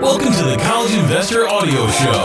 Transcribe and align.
Welcome 0.00 0.32
to 0.34 0.44
the 0.44 0.56
College 0.62 0.94
Investor 0.94 1.48
Audio 1.48 1.88
Show, 1.88 2.22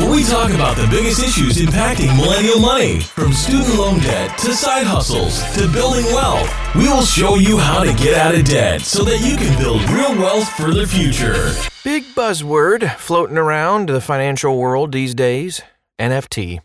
where 0.00 0.10
we 0.10 0.24
talk 0.24 0.50
about 0.52 0.74
the 0.74 0.86
biggest 0.90 1.22
issues 1.22 1.58
impacting 1.58 2.16
millennial 2.16 2.58
money, 2.58 3.00
from 3.00 3.34
student 3.34 3.76
loan 3.78 4.00
debt 4.00 4.38
to 4.38 4.54
side 4.54 4.86
hustles 4.86 5.42
to 5.54 5.70
building 5.70 6.06
wealth. 6.06 6.50
We 6.74 6.88
will 6.88 7.02
show 7.02 7.34
you 7.34 7.58
how 7.58 7.84
to 7.84 7.92
get 7.92 8.14
out 8.14 8.34
of 8.34 8.46
debt 8.46 8.80
so 8.80 9.04
that 9.04 9.20
you 9.20 9.36
can 9.36 9.58
build 9.58 9.82
real 9.90 10.16
wealth 10.16 10.48
for 10.48 10.72
the 10.72 10.86
future. 10.86 11.52
Big 11.84 12.04
buzzword 12.14 12.90
floating 12.96 13.36
around 13.36 13.90
the 13.90 14.00
financial 14.00 14.56
world 14.56 14.92
these 14.92 15.14
days 15.14 15.60
NFT, 15.98 16.60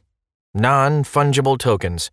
non 0.54 1.04
fungible 1.04 1.58
tokens. 1.58 2.12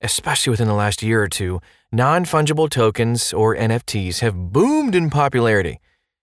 Especially 0.00 0.52
within 0.52 0.68
the 0.68 0.74
last 0.74 1.02
year 1.02 1.22
or 1.22 1.28
two, 1.28 1.60
non 1.92 2.24
fungible 2.24 2.70
tokens, 2.70 3.30
or 3.34 3.54
NFTs, 3.54 4.20
have 4.20 4.52
boomed 4.52 4.94
in 4.94 5.10
popularity. 5.10 5.80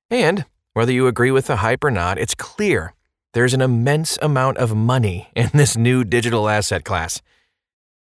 And 0.09 0.45
whether 0.73 0.91
you 0.91 1.07
agree 1.07 1.31
with 1.31 1.47
the 1.47 1.57
hype 1.57 1.83
or 1.83 1.91
not, 1.91 2.17
it's 2.17 2.35
clear 2.35 2.93
there's 3.33 3.53
an 3.53 3.61
immense 3.61 4.17
amount 4.21 4.57
of 4.57 4.75
money 4.75 5.29
in 5.35 5.49
this 5.53 5.77
new 5.77 6.03
digital 6.03 6.49
asset 6.49 6.83
class. 6.83 7.21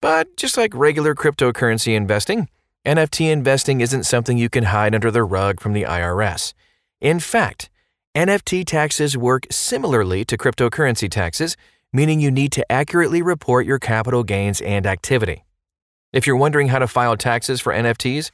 But 0.00 0.36
just 0.36 0.56
like 0.56 0.74
regular 0.74 1.14
cryptocurrency 1.14 1.94
investing, 1.96 2.48
NFT 2.84 3.30
investing 3.30 3.80
isn't 3.80 4.04
something 4.04 4.36
you 4.36 4.50
can 4.50 4.64
hide 4.64 4.94
under 4.94 5.10
the 5.10 5.24
rug 5.24 5.60
from 5.60 5.72
the 5.72 5.84
IRS. 5.84 6.52
In 7.00 7.20
fact, 7.20 7.70
NFT 8.14 8.66
taxes 8.66 9.16
work 9.16 9.46
similarly 9.50 10.24
to 10.26 10.36
cryptocurrency 10.36 11.10
taxes, 11.10 11.56
meaning 11.92 12.20
you 12.20 12.30
need 12.30 12.52
to 12.52 12.70
accurately 12.70 13.22
report 13.22 13.66
your 13.66 13.78
capital 13.78 14.22
gains 14.22 14.60
and 14.60 14.86
activity. 14.86 15.44
If 16.12 16.26
you're 16.26 16.36
wondering 16.36 16.68
how 16.68 16.78
to 16.78 16.86
file 16.86 17.16
taxes 17.16 17.60
for 17.60 17.72
NFTs 17.72 18.30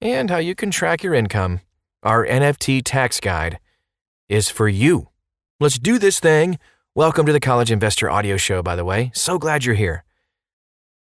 and 0.00 0.28
how 0.28 0.38
you 0.38 0.54
can 0.54 0.70
track 0.70 1.02
your 1.02 1.14
income, 1.14 1.60
our 2.02 2.26
NFT 2.26 2.82
tax 2.84 3.20
guide 3.20 3.58
is 4.32 4.48
for 4.48 4.66
you. 4.66 5.08
Let's 5.60 5.78
do 5.78 5.98
this 5.98 6.18
thing. 6.18 6.58
Welcome 6.94 7.26
to 7.26 7.34
the 7.34 7.40
College 7.40 7.70
Investor 7.70 8.10
Audio 8.10 8.38
Show, 8.38 8.62
by 8.62 8.76
the 8.76 8.84
way. 8.84 9.10
So 9.14 9.38
glad 9.38 9.66
you're 9.66 9.74
here. 9.74 10.04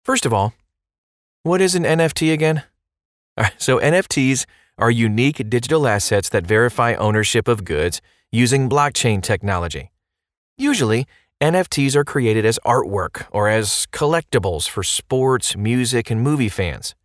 First 0.03 0.25
of 0.25 0.33
all, 0.33 0.53
what 1.43 1.61
is 1.61 1.75
an 1.75 1.83
NFT 1.83 2.33
again? 2.33 2.63
So, 3.57 3.79
NFTs 3.79 4.45
are 4.77 4.91
unique 4.91 5.49
digital 5.49 5.87
assets 5.87 6.27
that 6.29 6.45
verify 6.45 6.93
ownership 6.95 7.47
of 7.47 7.63
goods 7.63 8.01
using 8.31 8.69
blockchain 8.69 9.21
technology. 9.21 9.91
Usually, 10.57 11.07
NFTs 11.41 11.95
are 11.95 12.03
created 12.03 12.45
as 12.45 12.59
artwork 12.65 13.27
or 13.31 13.47
as 13.47 13.87
collectibles 13.91 14.67
for 14.69 14.83
sports, 14.83 15.55
music, 15.55 16.11
and 16.11 16.21
movie 16.21 16.49
fans. 16.49 16.95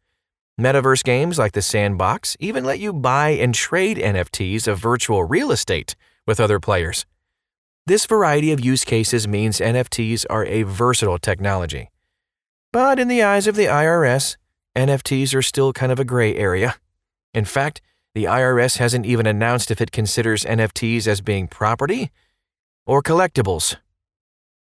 Metaverse 0.58 1.04
games 1.04 1.38
like 1.38 1.52
The 1.52 1.62
Sandbox 1.62 2.36
even 2.40 2.64
let 2.64 2.78
you 2.78 2.92
buy 2.92 3.30
and 3.30 3.54
trade 3.54 3.96
NFTs 3.96 4.66
of 4.66 4.78
virtual 4.78 5.24
real 5.24 5.52
estate 5.52 5.96
with 6.26 6.40
other 6.40 6.60
players. 6.60 7.06
This 7.86 8.06
variety 8.06 8.52
of 8.52 8.64
use 8.64 8.84
cases 8.84 9.26
means 9.26 9.58
NFTs 9.58 10.24
are 10.30 10.44
a 10.46 10.62
versatile 10.62 11.18
technology. 11.18 11.90
But 12.72 12.98
in 12.98 13.08
the 13.08 13.22
eyes 13.22 13.46
of 13.46 13.56
the 13.56 13.64
IRS, 13.64 14.36
NFTs 14.76 15.34
are 15.34 15.42
still 15.42 15.72
kind 15.72 15.90
of 15.90 15.98
a 15.98 16.04
gray 16.04 16.36
area. 16.36 16.76
In 17.34 17.44
fact, 17.44 17.80
the 18.14 18.24
IRS 18.24 18.78
hasn't 18.78 19.06
even 19.06 19.26
announced 19.26 19.70
if 19.70 19.80
it 19.80 19.92
considers 19.92 20.44
NFTs 20.44 21.06
as 21.06 21.20
being 21.20 21.48
property 21.48 22.10
or 22.86 23.02
collectibles. 23.02 23.76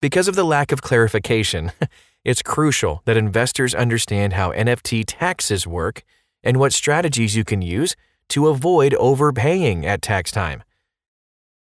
Because 0.00 0.27
of 0.27 0.34
the 0.34 0.44
lack 0.44 0.72
of 0.72 0.83
clarification, 0.83 1.72
it's 2.25 2.42
crucial 2.42 3.03
that 3.05 3.17
investors 3.17 3.75
understand 3.75 4.34
how 4.34 4.53
NFT 4.53 5.05
taxes 5.06 5.67
work 5.67 6.05
and 6.42 6.56
what 6.56 6.73
strategies 6.73 7.37
you 7.37 7.45
can 7.45 7.62
use 7.62 7.97
to 8.29 8.48
avoid 8.48 8.95
overpaying 8.95 9.84
at 9.84 10.03
tax 10.03 10.31
time. 10.31 10.62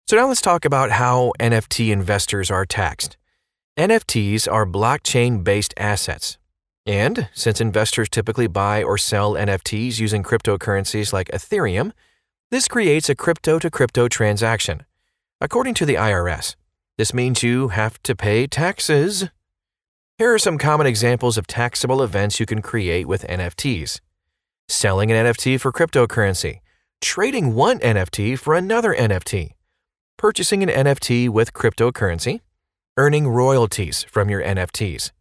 So, 0.09 0.17
now 0.17 0.29
let's 0.29 0.41
talk 0.41 0.65
about 0.65 0.93
how 0.93 1.33
NFT 1.39 1.91
investors 1.91 2.51
are 2.51 2.65
taxed. 2.65 3.17
NFTs 3.79 4.51
are 4.51 4.67
blockchain 4.67 5.45
based 5.45 5.75
assets. 5.77 6.39
And 6.87 7.29
since 7.35 7.61
investors 7.61 8.09
typically 8.09 8.47
buy 8.47 8.83
or 8.83 8.97
sell 8.97 9.35
NFTs 9.35 10.01
using 10.01 10.23
cryptocurrencies 10.23 11.13
like 11.13 11.29
Ethereum, 11.29 11.93
this 12.51 12.67
creates 12.67 13.11
a 13.11 13.15
crypto 13.15 13.59
to 13.59 13.71
crypto 13.71 14.09
transaction. 14.09 14.87
According 15.41 15.75
to 15.75 15.87
the 15.87 15.97
IRS, 15.97 16.57
this 16.97 17.13
means 17.13 17.43
you 17.43 17.69
have 17.69 18.03
to 18.05 18.17
pay 18.17 18.47
taxes. 18.47 19.29
Here 20.19 20.35
are 20.35 20.39
some 20.41 20.59
common 20.59 20.89
examples 20.89 21.39
of 21.39 21.47
taxable 21.47 22.03
events 22.03 22.41
you 22.41 22.47
can 22.47 22.61
create 22.61 23.07
with 23.07 23.25
NFTs 23.29 24.01
selling 24.67 25.13
an 25.13 25.27
NFT 25.27 25.61
for 25.61 25.71
cryptocurrency, 25.71 26.59
trading 27.01 27.55
one 27.55 27.79
NFT 27.79 28.37
for 28.37 28.55
another 28.57 28.93
NFT, 28.93 29.53
purchasing 30.17 30.65
an 30.65 30.71
NFT 30.71 31.29
with 31.29 31.53
cryptocurrency, 31.53 32.41
earning 32.97 33.29
royalties 33.29 34.03
from 34.11 34.29
your 34.29 34.43
NFTs. 34.43 35.13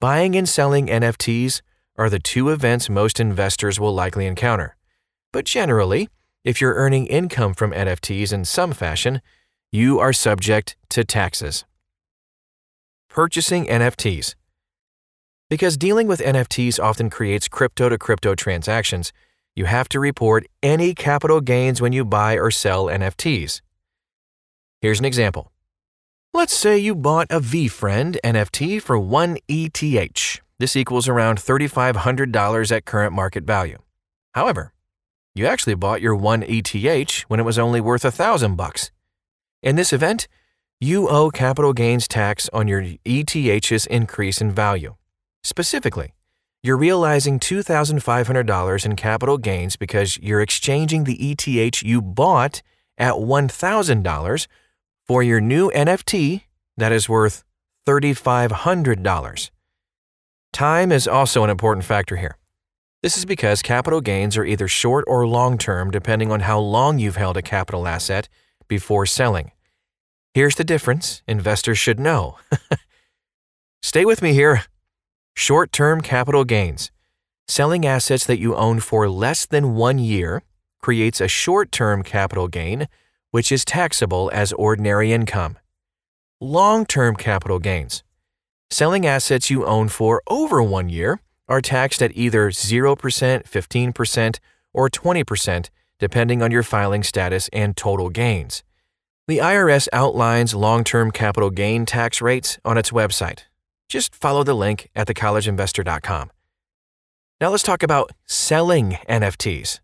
Buying 0.00 0.36
and 0.36 0.48
selling 0.48 0.86
NFTs 0.86 1.60
are 1.96 2.08
the 2.08 2.20
two 2.20 2.50
events 2.50 2.88
most 2.88 3.18
investors 3.18 3.80
will 3.80 3.92
likely 3.92 4.26
encounter. 4.26 4.76
But 5.32 5.44
generally, 5.44 6.08
if 6.44 6.60
you're 6.60 6.74
earning 6.74 7.08
income 7.08 7.52
from 7.52 7.72
NFTs 7.72 8.32
in 8.32 8.44
some 8.44 8.70
fashion, 8.70 9.22
you 9.72 9.98
are 9.98 10.12
subject 10.12 10.76
to 10.90 11.02
taxes. 11.02 11.64
Purchasing 13.08 13.66
NFTs. 13.66 14.34
Because 15.48 15.78
dealing 15.78 16.06
with 16.06 16.20
NFTs 16.20 16.78
often 16.78 17.08
creates 17.08 17.48
crypto 17.48 17.88
to 17.88 17.96
crypto 17.96 18.34
transactions, 18.34 19.12
you 19.56 19.64
have 19.64 19.88
to 19.88 19.98
report 19.98 20.46
any 20.62 20.94
capital 20.94 21.40
gains 21.40 21.80
when 21.80 21.92
you 21.92 22.04
buy 22.04 22.34
or 22.34 22.50
sell 22.50 22.84
NFTs. 22.84 23.62
Here's 24.82 24.98
an 24.98 25.06
example. 25.06 25.50
Let's 26.34 26.52
say 26.52 26.76
you 26.76 26.94
bought 26.94 27.26
a 27.30 27.40
VeeFriend 27.40 28.18
NFT 28.22 28.80
for 28.82 28.98
1 28.98 29.38
ETH. 29.48 30.40
This 30.58 30.76
equals 30.76 31.08
around 31.08 31.38
$3,500 31.38 32.72
at 32.76 32.84
current 32.84 33.14
market 33.14 33.44
value. 33.44 33.78
However, 34.34 34.74
you 35.34 35.46
actually 35.46 35.74
bought 35.74 36.02
your 36.02 36.14
1 36.14 36.44
ETH 36.46 37.20
when 37.28 37.40
it 37.40 37.44
was 37.44 37.58
only 37.58 37.80
worth 37.80 38.04
a 38.04 38.12
thousand 38.12 38.56
bucks. 38.56 38.92
In 39.62 39.76
this 39.76 39.94
event, 39.94 40.28
you 40.80 41.08
owe 41.08 41.30
capital 41.30 41.72
gains 41.72 42.06
tax 42.06 42.48
on 42.52 42.68
your 42.68 42.84
ETH's 43.04 43.86
increase 43.86 44.40
in 44.40 44.52
value. 44.52 44.94
Specifically, 45.42 46.14
you're 46.62 46.76
realizing 46.76 47.40
$2,500 47.40 48.84
in 48.84 48.96
capital 48.96 49.38
gains 49.38 49.76
because 49.76 50.18
you're 50.18 50.40
exchanging 50.40 51.04
the 51.04 51.32
ETH 51.32 51.82
you 51.82 52.00
bought 52.00 52.62
at 52.96 53.14
$1,000 53.14 54.46
for 55.04 55.22
your 55.22 55.40
new 55.40 55.70
NFT 55.70 56.42
that 56.76 56.92
is 56.92 57.08
worth 57.08 57.42
$3,500. 57.86 59.50
Time 60.52 60.92
is 60.92 61.08
also 61.08 61.42
an 61.44 61.50
important 61.50 61.84
factor 61.84 62.16
here. 62.16 62.36
This 63.02 63.16
is 63.16 63.24
because 63.24 63.62
capital 63.62 64.00
gains 64.00 64.36
are 64.36 64.44
either 64.44 64.68
short 64.68 65.04
or 65.08 65.26
long 65.26 65.58
term 65.58 65.90
depending 65.90 66.30
on 66.30 66.40
how 66.40 66.58
long 66.58 66.98
you've 66.98 67.16
held 67.16 67.36
a 67.36 67.42
capital 67.42 67.86
asset 67.86 68.28
before 68.68 69.06
selling. 69.06 69.50
Here's 70.38 70.54
the 70.54 70.62
difference 70.62 71.20
investors 71.26 71.78
should 71.78 71.98
know. 71.98 72.36
Stay 73.82 74.04
with 74.04 74.22
me 74.22 74.34
here. 74.34 74.66
Short 75.34 75.72
term 75.72 76.00
capital 76.00 76.44
gains. 76.44 76.92
Selling 77.48 77.84
assets 77.84 78.24
that 78.24 78.38
you 78.38 78.54
own 78.54 78.78
for 78.78 79.08
less 79.08 79.46
than 79.46 79.74
one 79.74 79.98
year 79.98 80.44
creates 80.80 81.20
a 81.20 81.26
short 81.26 81.72
term 81.72 82.04
capital 82.04 82.46
gain, 82.46 82.86
which 83.32 83.50
is 83.50 83.64
taxable 83.64 84.30
as 84.32 84.52
ordinary 84.52 85.12
income. 85.12 85.58
Long 86.40 86.86
term 86.86 87.16
capital 87.16 87.58
gains. 87.58 88.04
Selling 88.70 89.04
assets 89.04 89.50
you 89.50 89.66
own 89.66 89.88
for 89.88 90.22
over 90.28 90.62
one 90.62 90.88
year 90.88 91.20
are 91.48 91.60
taxed 91.60 92.00
at 92.00 92.16
either 92.16 92.50
0%, 92.50 92.94
15%, 92.96 94.38
or 94.72 94.88
20%, 94.88 95.70
depending 95.98 96.42
on 96.42 96.52
your 96.52 96.62
filing 96.62 97.02
status 97.02 97.50
and 97.52 97.76
total 97.76 98.08
gains. 98.08 98.62
The 99.28 99.38
IRS 99.38 99.88
outlines 99.92 100.54
long 100.54 100.84
term 100.84 101.10
capital 101.10 101.50
gain 101.50 101.84
tax 101.84 102.22
rates 102.22 102.58
on 102.64 102.78
its 102.78 102.92
website. 102.92 103.40
Just 103.86 104.14
follow 104.14 104.42
the 104.42 104.54
link 104.54 104.88
at 104.96 105.06
thecollegeinvestor.com. 105.06 106.30
Now 107.38 107.50
let's 107.50 107.62
talk 107.62 107.82
about 107.82 108.12
selling 108.24 108.96
NFTs. 109.06 109.80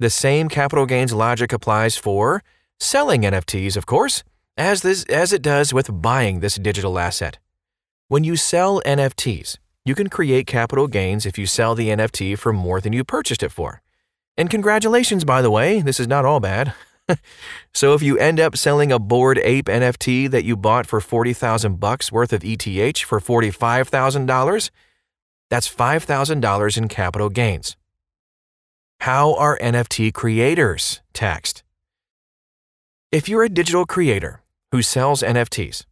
The 0.00 0.10
same 0.10 0.50
capital 0.50 0.84
gains 0.84 1.14
logic 1.14 1.50
applies 1.50 1.96
for 1.96 2.42
selling 2.78 3.22
NFTs, 3.22 3.78
of 3.78 3.86
course, 3.86 4.22
as, 4.58 4.82
this, 4.82 5.04
as 5.04 5.32
it 5.32 5.40
does 5.40 5.72
with 5.72 6.02
buying 6.02 6.40
this 6.40 6.56
digital 6.56 6.98
asset. 6.98 7.38
When 8.08 8.22
you 8.22 8.36
sell 8.36 8.82
NFTs, 8.82 9.56
you 9.86 9.94
can 9.94 10.10
create 10.10 10.46
capital 10.46 10.88
gains 10.88 11.24
if 11.24 11.38
you 11.38 11.46
sell 11.46 11.74
the 11.74 11.88
NFT 11.88 12.38
for 12.38 12.52
more 12.52 12.82
than 12.82 12.92
you 12.92 13.02
purchased 13.02 13.42
it 13.42 13.50
for. 13.50 13.80
And 14.36 14.50
congratulations, 14.50 15.24
by 15.24 15.40
the 15.40 15.50
way, 15.50 15.80
this 15.80 15.98
is 15.98 16.06
not 16.06 16.26
all 16.26 16.38
bad. 16.38 16.74
so 17.74 17.94
if 17.94 18.02
you 18.02 18.16
end 18.18 18.40
up 18.40 18.56
selling 18.56 18.90
a 18.90 18.98
bored 18.98 19.38
ape 19.38 19.66
NFT 19.66 20.30
that 20.30 20.44
you 20.44 20.56
bought 20.56 20.86
for 20.86 21.00
40,000 21.00 21.78
bucks 21.78 22.10
worth 22.10 22.32
of 22.32 22.42
ETH 22.44 22.98
for 22.98 23.20
$45,000, 23.20 24.70
that's 25.50 25.68
$5,000 25.68 26.76
in 26.78 26.88
capital 26.88 27.28
gains. 27.28 27.76
How 29.00 29.34
are 29.34 29.58
NFT 29.58 30.14
creators 30.14 31.02
taxed? 31.12 31.62
If 33.12 33.28
you're 33.28 33.44
a 33.44 33.48
digital 33.48 33.84
creator 33.84 34.42
who 34.72 34.80
sells 34.80 35.22
NFTs, 35.22 35.84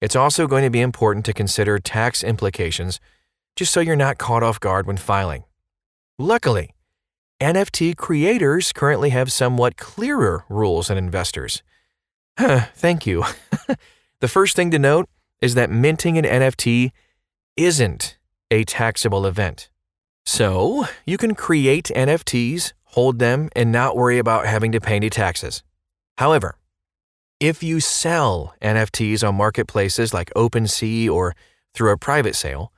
it's 0.00 0.14
also 0.14 0.46
going 0.46 0.64
to 0.64 0.70
be 0.70 0.82
important 0.82 1.24
to 1.24 1.32
consider 1.32 1.78
tax 1.78 2.22
implications 2.22 3.00
just 3.56 3.72
so 3.72 3.80
you're 3.80 3.96
not 3.96 4.18
caught 4.18 4.42
off 4.42 4.60
guard 4.60 4.86
when 4.86 4.98
filing. 4.98 5.44
Luckily, 6.18 6.73
NFT 7.40 7.96
creators 7.96 8.72
currently 8.72 9.10
have 9.10 9.32
somewhat 9.32 9.76
clearer 9.76 10.44
rules 10.48 10.88
than 10.88 10.98
investors. 10.98 11.62
Huh, 12.38 12.66
thank 12.74 13.06
you. 13.06 13.24
the 14.20 14.28
first 14.28 14.56
thing 14.56 14.70
to 14.70 14.78
note 14.78 15.08
is 15.40 15.54
that 15.54 15.70
minting 15.70 16.16
an 16.16 16.24
NFT 16.24 16.90
isn't 17.56 18.16
a 18.50 18.64
taxable 18.64 19.26
event. 19.26 19.68
So, 20.24 20.86
you 21.04 21.18
can 21.18 21.34
create 21.34 21.90
NFTs, 21.94 22.72
hold 22.84 23.18
them, 23.18 23.50
and 23.54 23.70
not 23.70 23.96
worry 23.96 24.18
about 24.18 24.46
having 24.46 24.72
to 24.72 24.80
pay 24.80 24.96
any 24.96 25.10
taxes. 25.10 25.62
However, 26.16 26.56
if 27.40 27.62
you 27.62 27.80
sell 27.80 28.54
NFTs 28.62 29.26
on 29.26 29.34
marketplaces 29.34 30.14
like 30.14 30.32
OpenSea 30.34 31.10
or 31.10 31.34
through 31.74 31.92
a 31.92 31.98
private 31.98 32.36
sale, 32.36 32.72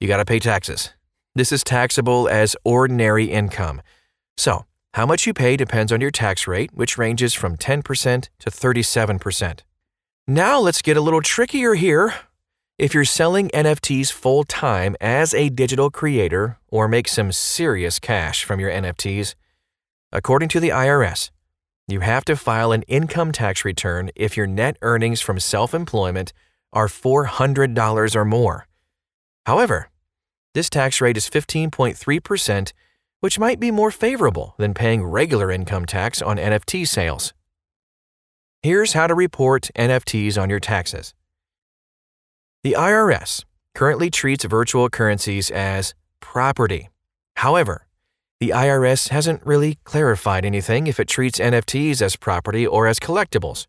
you 0.00 0.08
got 0.08 0.18
to 0.18 0.24
pay 0.24 0.38
taxes. 0.38 0.92
This 1.38 1.52
is 1.52 1.62
taxable 1.62 2.28
as 2.28 2.56
ordinary 2.64 3.26
income. 3.26 3.80
So, 4.36 4.64
how 4.94 5.06
much 5.06 5.24
you 5.24 5.32
pay 5.32 5.56
depends 5.56 5.92
on 5.92 6.00
your 6.00 6.10
tax 6.10 6.48
rate, 6.48 6.72
which 6.74 6.98
ranges 6.98 7.32
from 7.32 7.56
10% 7.56 8.28
to 8.40 8.50
37%. 8.50 9.60
Now, 10.26 10.58
let's 10.58 10.82
get 10.82 10.96
a 10.96 11.00
little 11.00 11.22
trickier 11.22 11.74
here. 11.74 12.12
If 12.76 12.92
you're 12.92 13.04
selling 13.04 13.50
NFTs 13.50 14.10
full 14.10 14.42
time 14.42 14.96
as 15.00 15.32
a 15.32 15.48
digital 15.48 15.90
creator 15.90 16.58
or 16.72 16.88
make 16.88 17.06
some 17.06 17.30
serious 17.30 18.00
cash 18.00 18.42
from 18.42 18.58
your 18.58 18.72
NFTs, 18.72 19.36
according 20.10 20.48
to 20.48 20.58
the 20.58 20.70
IRS, 20.70 21.30
you 21.86 22.00
have 22.00 22.24
to 22.24 22.34
file 22.34 22.72
an 22.72 22.82
income 22.88 23.30
tax 23.30 23.64
return 23.64 24.10
if 24.16 24.36
your 24.36 24.48
net 24.48 24.76
earnings 24.82 25.20
from 25.20 25.38
self 25.38 25.72
employment 25.72 26.32
are 26.72 26.88
$400 26.88 28.16
or 28.16 28.24
more. 28.24 28.66
However, 29.46 29.88
this 30.58 30.68
tax 30.68 31.00
rate 31.00 31.16
is 31.16 31.30
15.3%, 31.30 32.72
which 33.20 33.38
might 33.38 33.60
be 33.60 33.70
more 33.70 33.92
favorable 33.92 34.56
than 34.58 34.74
paying 34.74 35.04
regular 35.04 35.52
income 35.52 35.86
tax 35.86 36.20
on 36.20 36.36
NFT 36.36 36.84
sales. 36.84 37.32
Here's 38.64 38.92
how 38.92 39.06
to 39.06 39.14
report 39.14 39.70
NFTs 39.76 40.36
on 40.36 40.50
your 40.50 40.58
taxes. 40.58 41.14
The 42.64 42.74
IRS 42.76 43.44
currently 43.76 44.10
treats 44.10 44.44
virtual 44.46 44.88
currencies 44.88 45.48
as 45.48 45.94
property. 46.18 46.88
However, 47.36 47.86
the 48.40 48.50
IRS 48.50 49.10
hasn't 49.10 49.46
really 49.46 49.78
clarified 49.84 50.44
anything 50.44 50.88
if 50.88 50.98
it 50.98 51.06
treats 51.06 51.38
NFTs 51.38 52.02
as 52.02 52.16
property 52.16 52.66
or 52.66 52.88
as 52.88 52.98
collectibles. 52.98 53.68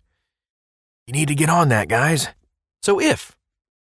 You 1.06 1.14
need 1.14 1.28
to 1.28 1.36
get 1.36 1.50
on 1.52 1.70
that, 1.70 1.88
guys. 1.88 2.30
So, 2.82 3.00
if 3.00 3.38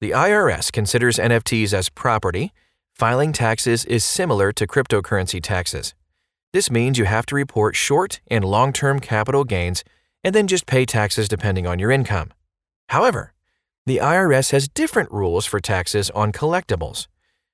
the 0.02 0.10
IRS 0.10 0.70
considers 0.70 1.16
NFTs 1.16 1.72
as 1.72 1.88
property, 1.88 2.52
filing 3.00 3.32
taxes 3.32 3.86
is 3.86 4.04
similar 4.04 4.52
to 4.52 4.66
cryptocurrency 4.66 5.42
taxes. 5.42 5.94
This 6.52 6.70
means 6.70 6.98
you 6.98 7.06
have 7.06 7.24
to 7.26 7.34
report 7.34 7.74
short 7.74 8.20
and 8.26 8.44
long 8.44 8.74
term 8.74 9.00
capital 9.00 9.42
gains 9.42 9.82
and 10.22 10.34
then 10.34 10.46
just 10.46 10.66
pay 10.66 10.84
taxes 10.84 11.26
depending 11.26 11.66
on 11.66 11.78
your 11.78 11.90
income. 11.90 12.30
However, 12.90 13.32
the 13.86 13.96
IRS 14.02 14.50
has 14.50 14.68
different 14.68 15.10
rules 15.10 15.46
for 15.46 15.60
taxes 15.60 16.10
on 16.10 16.30
collectibles. 16.30 17.06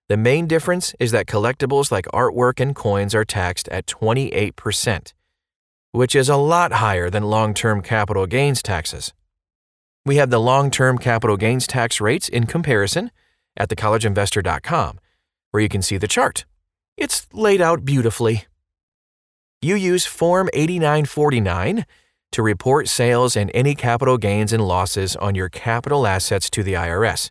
The 0.09 0.17
main 0.17 0.49
difference 0.49 0.97
is 0.99 1.13
that 1.13 1.29
collectibles 1.29 1.93
like 1.93 2.07
artwork 2.07 2.59
and 2.59 2.75
coins 2.75 3.15
are 3.15 3.25
taxed 3.25 3.69
at 3.69 3.87
28%, 3.87 5.13
which 5.93 6.17
is 6.17 6.29
a 6.29 6.37
lot 6.37 6.73
higher 6.73 7.09
than 7.09 7.23
long 7.23 7.55
term 7.55 7.83
capital 7.83 8.27
gains 8.27 8.63
taxes. 8.63 9.13
We 10.05 10.17
have 10.17 10.31
the 10.31 10.41
long 10.41 10.73
term 10.73 10.99
capital 10.99 11.37
gains 11.37 11.69
tax 11.69 12.01
rates 12.01 12.29
in 12.29 12.47
comparison 12.47 13.13
at 13.57 13.69
thecollegeinvestor.com, 13.69 14.99
where 15.57 15.63
you 15.63 15.71
can 15.71 15.81
see 15.81 15.97
the 15.97 16.07
chart. 16.07 16.45
It's 16.99 17.27
laid 17.33 17.63
out 17.63 17.83
beautifully. 17.83 18.45
You 19.63 19.75
use 19.75 20.05
Form 20.05 20.51
8949 20.53 21.87
to 22.33 22.43
report 22.43 22.89
sales 22.89 23.37
and 23.37 23.51
any 23.55 23.75
capital 23.75 24.19
gains 24.19 24.53
and 24.53 24.69
losses 24.69 25.17
on 25.17 25.35
your 25.35 25.49
capital 25.49 26.07
assets 26.07 26.51
to 26.51 26.63
the 26.63 26.75
IRS. 26.75 27.31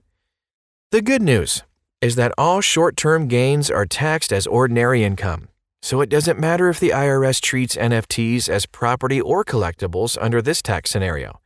The 0.89 1.03
good 1.03 1.21
news 1.21 1.61
is 2.01 2.15
that 2.15 2.33
all 2.35 2.61
short 2.61 2.97
term 2.97 3.27
gains 3.27 3.69
are 3.69 3.85
taxed 3.85 4.33
as 4.33 4.47
ordinary 4.47 5.03
income, 5.03 5.49
so 5.83 6.01
it 6.01 6.09
doesn't 6.09 6.39
matter 6.39 6.67
if 6.67 6.79
the 6.79 6.89
IRS 6.89 7.39
treats 7.39 7.75
NFTs 7.75 8.49
as 8.49 8.65
property 8.65 9.21
or 9.21 9.45
collectibles 9.45 10.17
under 10.19 10.41
this 10.41 10.63
tax 10.63 10.89
scenario. 10.89 11.39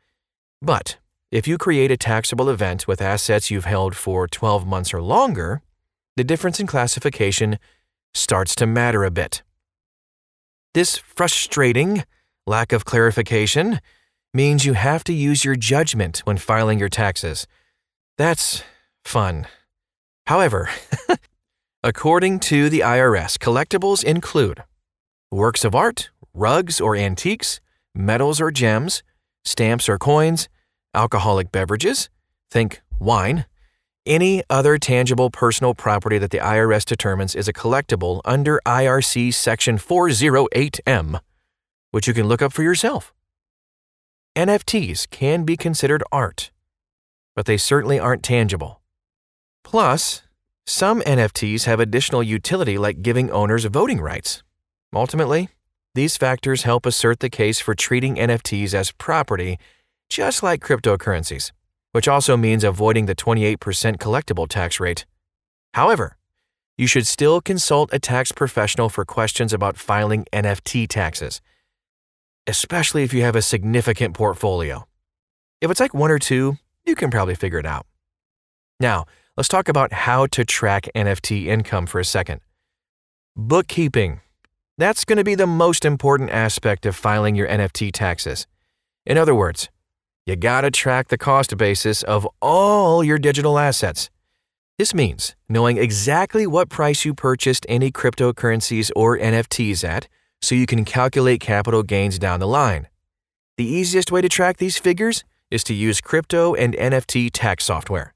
But 0.62 0.98
if 1.30 1.46
you 1.46 1.58
create 1.58 1.92
a 1.92 1.98
taxable 1.98 2.50
event 2.50 2.88
with 2.88 3.02
assets 3.02 3.52
you've 3.52 3.66
held 3.66 3.98
for 3.98 4.30
12 4.30 4.66
months 4.66 4.94
or 4.94 5.02
longer, 5.02 5.62
the 6.20 6.26
difference 6.26 6.60
in 6.60 6.68
classification 6.68 7.58
starts 8.14 8.54
to 8.54 8.68
matter 8.68 9.06
a 9.06 9.10
bit. 9.10 9.42
This 10.74 10.98
frustrating 10.98 12.04
lack 12.46 12.74
of 12.74 12.84
clarification 12.84 13.80
means 14.34 14.66
you 14.66 14.74
have 14.74 15.06
to 15.06 15.14
use 15.14 15.46
your 15.46 15.56
judgment 15.56 16.20
when 16.26 16.36
filing 16.36 16.78
your 16.78 16.90
taxes. 16.90 17.48
That's 18.18 18.64
fun. 19.06 19.48
However, 20.28 20.70
according 21.86 22.42
to 22.52 22.70
the 22.70 22.82
IRS, 22.82 23.38
collectibles 23.38 24.04
include 24.04 24.66
works 25.32 25.64
of 25.64 25.74
art, 25.74 26.10
rugs 26.34 26.82
or 26.82 26.98
antiques, 26.98 27.62
metals 27.96 28.42
or 28.42 28.52
gems, 28.52 29.04
stamps 29.46 29.88
or 29.88 29.98
coins, 29.98 30.50
alcoholic 30.94 31.50
beverages, 31.50 32.10
think 32.52 32.82
wine, 33.00 33.46
any 34.10 34.44
other 34.50 34.80
tangible 34.80 35.30
personal 35.30 35.76
property 35.76 36.18
that 36.18 36.32
the 36.32 36.40
IRS 36.40 36.84
determines 36.84 37.36
is 37.36 37.48
a 37.48 37.54
collectible 37.54 38.20
under 38.26 38.60
IRC 38.66 39.34
Section 39.34 39.78
408M, 39.78 41.22
which 41.92 42.08
you 42.08 42.14
can 42.14 42.28
look 42.28 42.42
up 42.42 42.52
for 42.52 42.64
yourself. 42.64 43.14
NFTs 44.36 45.10
can 45.10 45.44
be 45.44 45.56
considered 45.56 46.04
art, 46.12 46.50
but 47.36 47.46
they 47.46 47.58
certainly 47.58 48.00
aren't 48.00 48.24
tangible. 48.24 48.82
Plus, 49.64 50.24
some 50.66 51.02
NFTs 51.02 51.66
have 51.66 51.80
additional 51.80 52.24
utility 52.24 52.78
like 52.78 53.02
giving 53.02 53.30
owners 53.32 53.66
voting 53.66 54.02
rights. 54.02 54.44
Ultimately, 54.94 55.50
these 55.96 56.18
factors 56.18 56.64
help 56.64 56.86
assert 56.86 57.20
the 57.20 57.30
case 57.30 57.60
for 57.60 57.76
treating 57.76 58.16
NFTs 58.16 58.74
as 58.74 58.92
property, 58.92 59.58
just 60.10 60.42
like 60.42 60.62
cryptocurrencies, 60.62 61.52
which 61.92 62.08
also 62.08 62.38
means 62.38 62.64
avoiding 62.64 63.06
the 63.06 63.16
28% 63.16 63.58
collectible 63.98 64.48
tax 64.48 64.80
rate. 64.80 65.06
However, 65.74 66.18
you 66.78 66.88
should 66.88 67.08
still 67.08 67.42
consult 67.42 67.94
a 67.94 68.00
tax 68.00 68.32
professional 68.32 68.90
for 68.90 69.06
questions 69.06 69.54
about 69.54 69.78
filing 69.78 70.26
NFT 70.32 70.88
taxes, 70.88 71.42
especially 72.48 73.04
if 73.04 73.14
you 73.14 73.24
have 73.24 73.36
a 73.36 73.42
significant 73.42 74.14
portfolio. 74.16 74.86
If 75.62 75.70
it's 75.70 75.80
like 75.80 75.94
one 75.94 76.12
or 76.12 76.20
two, 76.20 76.58
you 76.86 76.96
can 76.96 77.12
probably 77.12 77.36
figure 77.36 77.60
it 77.60 77.66
out. 77.66 77.86
Now, 78.80 79.06
Let's 79.40 79.48
talk 79.48 79.70
about 79.70 79.94
how 79.94 80.28
to 80.28 80.44
track 80.44 80.90
NFT 80.94 81.46
income 81.46 81.86
for 81.86 82.02
a 82.02 82.04
second. 82.04 82.42
Bookkeeping. 83.38 84.20
That's 84.78 85.06
going 85.06 85.16
to 85.16 85.24
be 85.24 85.34
the 85.34 85.48
most 85.48 85.86
important 85.86 86.30
aspect 86.32 86.86
of 86.86 86.94
filing 86.94 87.36
your 87.36 87.48
NFT 87.48 87.94
taxes. 87.94 88.48
In 89.06 89.18
other 89.18 89.34
words, 89.34 89.70
you 90.30 90.36
got 90.36 90.62
to 90.62 90.70
track 90.70 91.08
the 91.08 91.18
cost 91.18 91.58
basis 91.58 92.04
of 92.04 92.28
all 92.40 93.04
your 93.04 93.18
digital 93.18 93.58
assets. 93.58 94.12
This 94.78 94.94
means 94.94 95.36
knowing 95.50 95.78
exactly 95.78 96.46
what 96.46 96.70
price 96.70 97.04
you 97.04 97.16
purchased 97.16 97.66
any 97.68 97.92
cryptocurrencies 97.92 98.92
or 98.96 99.18
NFTs 99.18 99.84
at 99.84 100.08
so 100.40 100.54
you 100.54 100.68
can 100.68 100.86
calculate 100.86 101.42
capital 101.42 101.82
gains 101.82 102.20
down 102.20 102.40
the 102.40 102.48
line. 102.48 102.88
The 103.58 103.66
easiest 103.66 104.12
way 104.12 104.22
to 104.22 104.30
track 104.30 104.58
these 104.58 104.78
figures 104.78 105.24
is 105.50 105.64
to 105.64 105.74
use 105.74 106.00
crypto 106.00 106.54
and 106.54 106.76
NFT 106.76 107.32
tax 107.34 107.66
software. 107.66 108.14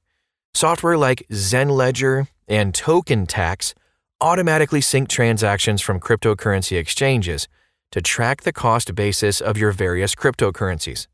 Software 0.53 0.97
like 0.97 1.25
ZenLedger 1.31 2.27
and 2.47 2.75
Token 2.75 3.25
Tax 3.25 3.73
automatically 4.21 4.81
sync 4.81 5.09
transactions 5.09 5.81
from 5.81 5.99
cryptocurrency 5.99 6.77
exchanges 6.77 7.47
to 7.91 8.03
track 8.03 8.43
the 8.43 8.53
cost 8.53 8.93
basis 8.93 9.41
of 9.41 9.57
your 9.57 9.71
various 9.71 10.13
cryptocurrencies. 10.13 11.07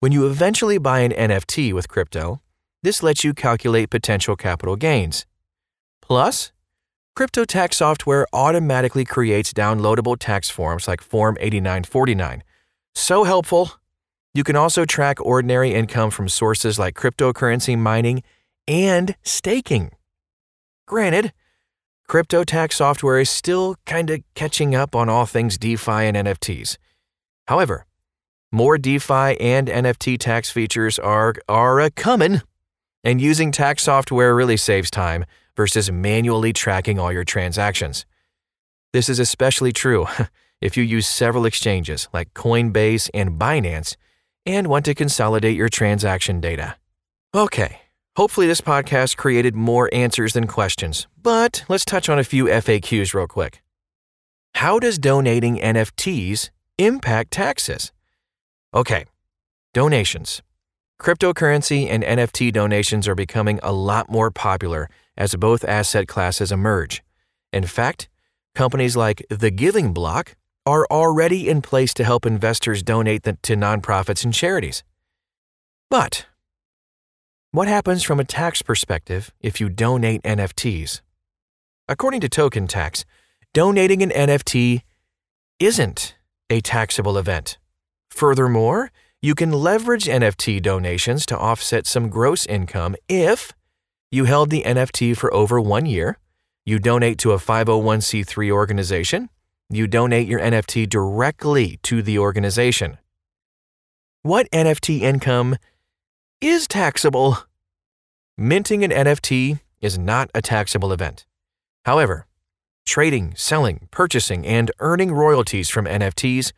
When 0.00 0.12
you 0.12 0.26
eventually 0.26 0.78
buy 0.78 1.00
an 1.00 1.12
NFT 1.12 1.74
with 1.74 1.86
crypto, 1.90 2.40
this 2.82 3.02
lets 3.02 3.22
you 3.22 3.34
calculate 3.34 3.90
potential 3.90 4.34
capital 4.34 4.74
gains. 4.74 5.26
Plus, 6.00 6.52
crypto 7.14 7.44
tax 7.44 7.76
software 7.76 8.26
automatically 8.32 9.04
creates 9.04 9.52
downloadable 9.52 10.16
tax 10.18 10.48
forms 10.48 10.88
like 10.88 11.02
Form 11.02 11.36
8949. 11.38 12.42
So 12.94 13.24
helpful! 13.24 13.72
You 14.32 14.42
can 14.42 14.56
also 14.56 14.86
track 14.86 15.20
ordinary 15.20 15.74
income 15.74 16.10
from 16.10 16.30
sources 16.30 16.78
like 16.78 16.94
cryptocurrency 16.94 17.76
mining 17.76 18.22
and 18.66 19.16
staking. 19.22 19.90
Granted, 20.86 21.34
crypto 22.08 22.42
tax 22.44 22.76
software 22.76 23.20
is 23.20 23.28
still 23.28 23.76
kind 23.84 24.08
of 24.08 24.20
catching 24.34 24.74
up 24.74 24.96
on 24.96 25.10
all 25.10 25.26
things 25.26 25.58
DeFi 25.58 26.06
and 26.08 26.16
NFTs. 26.16 26.78
However, 27.48 27.84
More 28.52 28.78
DeFi 28.78 29.40
and 29.40 29.68
NFT 29.68 30.18
tax 30.18 30.50
features 30.50 30.98
are, 30.98 31.34
are 31.48 31.78
a 31.78 31.88
coming, 31.88 32.42
and 33.04 33.20
using 33.20 33.52
tax 33.52 33.84
software 33.84 34.34
really 34.34 34.56
saves 34.56 34.90
time 34.90 35.24
versus 35.56 35.92
manually 35.92 36.52
tracking 36.52 36.98
all 36.98 37.12
your 37.12 37.22
transactions. 37.22 38.06
This 38.92 39.08
is 39.08 39.20
especially 39.20 39.72
true 39.72 40.08
if 40.60 40.76
you 40.76 40.82
use 40.82 41.06
several 41.06 41.44
exchanges 41.44 42.08
like 42.12 42.34
Coinbase 42.34 43.08
and 43.14 43.38
Binance 43.38 43.94
and 44.44 44.66
want 44.66 44.84
to 44.86 44.96
consolidate 44.96 45.56
your 45.56 45.68
transaction 45.68 46.40
data. 46.40 46.76
Okay, 47.32 47.82
hopefully 48.16 48.48
this 48.48 48.60
podcast 48.60 49.16
created 49.16 49.54
more 49.54 49.88
answers 49.92 50.32
than 50.32 50.48
questions, 50.48 51.06
but 51.22 51.64
let's 51.68 51.84
touch 51.84 52.08
on 52.08 52.18
a 52.18 52.24
few 52.24 52.46
FAQs 52.46 53.14
real 53.14 53.28
quick. 53.28 53.62
How 54.56 54.80
does 54.80 54.98
donating 54.98 55.56
NFTs 55.58 56.50
impact 56.78 57.30
taxes? 57.30 57.92
Okay, 58.72 59.04
donations. 59.74 60.42
Cryptocurrency 61.00 61.88
and 61.88 62.04
NFT 62.04 62.52
donations 62.52 63.08
are 63.08 63.16
becoming 63.16 63.58
a 63.64 63.72
lot 63.72 64.08
more 64.08 64.30
popular 64.30 64.88
as 65.16 65.34
both 65.34 65.64
asset 65.64 66.06
classes 66.06 66.52
emerge. 66.52 67.02
In 67.52 67.64
fact, 67.64 68.08
companies 68.54 68.96
like 68.96 69.26
The 69.28 69.50
Giving 69.50 69.92
Block 69.92 70.36
are 70.66 70.86
already 70.88 71.48
in 71.48 71.62
place 71.62 71.92
to 71.94 72.04
help 72.04 72.24
investors 72.24 72.84
donate 72.84 73.24
to 73.24 73.56
nonprofits 73.56 74.24
and 74.24 74.32
charities. 74.32 74.84
But 75.88 76.26
what 77.50 77.66
happens 77.66 78.04
from 78.04 78.20
a 78.20 78.24
tax 78.24 78.62
perspective 78.62 79.32
if 79.40 79.60
you 79.60 79.68
donate 79.68 80.22
NFTs? 80.22 81.00
According 81.88 82.20
to 82.20 82.28
Token 82.28 82.68
Tax, 82.68 83.04
donating 83.52 84.00
an 84.00 84.10
NFT 84.10 84.82
isn't 85.58 86.14
a 86.48 86.60
taxable 86.60 87.18
event. 87.18 87.58
Furthermore, 88.10 88.90
you 89.22 89.34
can 89.34 89.52
leverage 89.52 90.06
NFT 90.06 90.62
donations 90.62 91.24
to 91.26 91.38
offset 91.38 91.86
some 91.86 92.08
gross 92.08 92.46
income 92.46 92.96
if 93.08 93.52
you 94.10 94.24
held 94.24 94.50
the 94.50 94.62
NFT 94.62 95.16
for 95.16 95.32
over 95.32 95.60
one 95.60 95.86
year, 95.86 96.18
you 96.64 96.78
donate 96.78 97.18
to 97.18 97.32
a 97.32 97.38
501c3 97.38 98.50
organization, 98.50 99.28
you 99.68 99.86
donate 99.86 100.26
your 100.26 100.40
NFT 100.40 100.88
directly 100.88 101.78
to 101.84 102.02
the 102.02 102.18
organization. 102.18 102.98
What 104.22 104.50
NFT 104.50 105.00
income 105.00 105.56
is 106.40 106.66
taxable? 106.66 107.38
Minting 108.36 108.82
an 108.84 108.90
NFT 108.90 109.60
is 109.80 109.98
not 109.98 110.30
a 110.34 110.42
taxable 110.42 110.92
event. 110.92 111.24
However, 111.84 112.26
trading, 112.84 113.34
selling, 113.36 113.88
purchasing, 113.90 114.46
and 114.46 114.70
earning 114.80 115.12
royalties 115.12 115.68
from 115.68 115.86
NFTs 115.86 116.52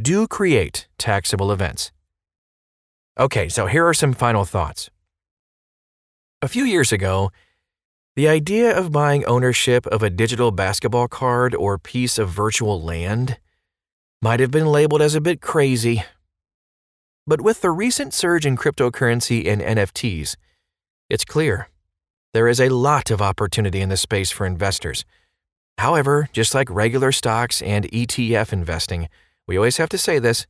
do 0.00 0.28
create 0.28 0.86
taxable 0.96 1.50
events. 1.50 1.90
Okay, 3.18 3.48
so 3.48 3.66
here 3.66 3.86
are 3.86 3.94
some 3.94 4.12
final 4.12 4.44
thoughts. 4.44 4.90
A 6.40 6.48
few 6.48 6.64
years 6.64 6.92
ago, 6.92 7.32
the 8.14 8.28
idea 8.28 8.76
of 8.76 8.92
buying 8.92 9.24
ownership 9.24 9.86
of 9.86 10.02
a 10.02 10.10
digital 10.10 10.52
basketball 10.52 11.08
card 11.08 11.54
or 11.54 11.78
piece 11.78 12.16
of 12.18 12.28
virtual 12.28 12.80
land 12.80 13.38
might 14.22 14.40
have 14.40 14.52
been 14.52 14.66
labeled 14.66 15.02
as 15.02 15.16
a 15.16 15.20
bit 15.20 15.40
crazy. 15.40 16.04
But 17.26 17.40
with 17.40 17.60
the 17.60 17.70
recent 17.70 18.14
surge 18.14 18.46
in 18.46 18.56
cryptocurrency 18.56 19.46
and 19.46 19.60
NFTs, 19.60 20.36
it's 21.10 21.24
clear 21.24 21.68
there 22.34 22.48
is 22.48 22.60
a 22.60 22.68
lot 22.68 23.10
of 23.10 23.20
opportunity 23.20 23.80
in 23.80 23.88
this 23.88 24.02
space 24.02 24.30
for 24.30 24.46
investors. 24.46 25.04
However, 25.78 26.28
just 26.32 26.54
like 26.54 26.70
regular 26.70 27.10
stocks 27.10 27.62
and 27.62 27.84
ETF 27.90 28.52
investing, 28.52 29.08
we 29.48 29.56
always 29.56 29.78
have 29.78 29.88
to 29.88 29.98
say 29.98 30.20
this 30.20 30.46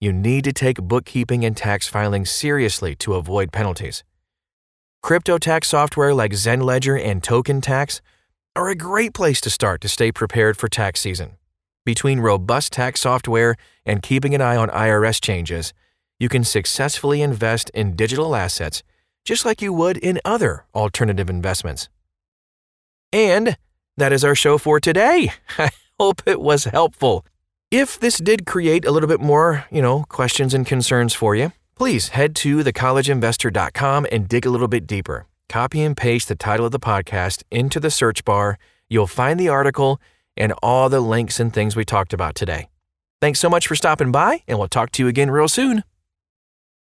you 0.00 0.12
need 0.12 0.44
to 0.44 0.52
take 0.52 0.76
bookkeeping 0.76 1.44
and 1.44 1.56
tax 1.56 1.88
filing 1.88 2.24
seriously 2.24 2.94
to 2.96 3.14
avoid 3.14 3.50
penalties. 3.50 4.04
Crypto 5.02 5.38
tax 5.38 5.68
software 5.68 6.14
like 6.14 6.32
ZenLedger 6.32 7.02
and 7.02 7.22
Token 7.22 7.60
Tax 7.60 8.00
are 8.54 8.68
a 8.68 8.74
great 8.74 9.14
place 9.14 9.40
to 9.40 9.50
start 9.50 9.80
to 9.80 9.88
stay 9.88 10.12
prepared 10.12 10.56
for 10.56 10.68
tax 10.68 11.00
season. 11.00 11.36
Between 11.84 12.20
robust 12.20 12.72
tax 12.72 13.00
software 13.00 13.56
and 13.84 14.02
keeping 14.02 14.34
an 14.34 14.40
eye 14.40 14.56
on 14.56 14.68
IRS 14.68 15.20
changes, 15.20 15.72
you 16.18 16.28
can 16.28 16.44
successfully 16.44 17.22
invest 17.22 17.70
in 17.70 17.96
digital 17.96 18.34
assets 18.34 18.82
just 19.24 19.44
like 19.44 19.60
you 19.60 19.72
would 19.72 19.96
in 19.96 20.20
other 20.24 20.64
alternative 20.74 21.28
investments. 21.28 21.88
And 23.12 23.56
that 23.96 24.12
is 24.12 24.24
our 24.24 24.34
show 24.34 24.58
for 24.58 24.78
today. 24.78 25.32
I 25.58 25.70
hope 25.98 26.22
it 26.26 26.40
was 26.40 26.64
helpful. 26.64 27.24
If 27.72 27.98
this 27.98 28.18
did 28.18 28.46
create 28.46 28.84
a 28.84 28.92
little 28.92 29.08
bit 29.08 29.20
more, 29.20 29.64
you 29.72 29.82
know, 29.82 30.04
questions 30.08 30.54
and 30.54 30.64
concerns 30.64 31.14
for 31.14 31.34
you, 31.34 31.50
please 31.74 32.10
head 32.10 32.36
to 32.36 32.58
thecollegeinvestor.com 32.58 34.06
and 34.12 34.28
dig 34.28 34.46
a 34.46 34.50
little 34.50 34.68
bit 34.68 34.86
deeper. 34.86 35.26
Copy 35.48 35.82
and 35.82 35.96
paste 35.96 36.28
the 36.28 36.36
title 36.36 36.66
of 36.66 36.70
the 36.70 36.78
podcast 36.78 37.42
into 37.50 37.80
the 37.80 37.90
search 37.90 38.24
bar. 38.24 38.56
You'll 38.88 39.08
find 39.08 39.38
the 39.40 39.48
article 39.48 40.00
and 40.36 40.52
all 40.62 40.88
the 40.88 41.00
links 41.00 41.40
and 41.40 41.52
things 41.52 41.74
we 41.74 41.84
talked 41.84 42.12
about 42.12 42.36
today. 42.36 42.68
Thanks 43.20 43.40
so 43.40 43.50
much 43.50 43.66
for 43.66 43.74
stopping 43.74 44.12
by, 44.12 44.44
and 44.46 44.60
we'll 44.60 44.68
talk 44.68 44.92
to 44.92 45.02
you 45.02 45.08
again 45.08 45.32
real 45.32 45.48
soon. 45.48 45.82